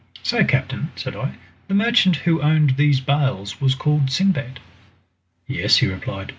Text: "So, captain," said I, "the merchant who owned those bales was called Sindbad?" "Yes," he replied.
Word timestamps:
"So, 0.23 0.43
captain," 0.43 0.91
said 0.95 1.15
I, 1.15 1.35
"the 1.67 1.75
merchant 1.75 2.15
who 2.15 2.41
owned 2.41 2.71
those 2.71 2.99
bales 2.99 3.61
was 3.61 3.75
called 3.75 4.09
Sindbad?" 4.09 4.57
"Yes," 5.45 5.77
he 5.77 5.85
replied. 5.85 6.29